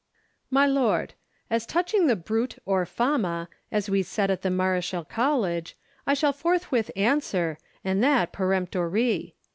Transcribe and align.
These— 0.01 0.53
MY 0.53 0.65
LORD,—As 0.65 1.67
touching 1.67 2.07
the 2.07 2.15
bruit, 2.15 2.57
or 2.65 2.87
fama, 2.87 3.47
as 3.71 3.87
we 3.87 4.01
said 4.01 4.31
at 4.31 4.41
the 4.41 4.49
Mareschal 4.49 5.07
College, 5.07 5.77
I 6.07 6.15
shall 6.15 6.33
forthwith 6.33 6.89
answer, 6.95 7.59
and 7.83 8.03
that 8.03 8.33
peremptorie. 8.33 9.35